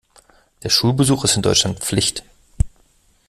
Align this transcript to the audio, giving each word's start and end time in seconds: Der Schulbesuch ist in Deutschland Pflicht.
Der 0.63 0.69
Schulbesuch 0.71 1.25
ist 1.25 1.35
in 1.35 1.43
Deutschland 1.43 1.77
Pflicht. 1.81 2.23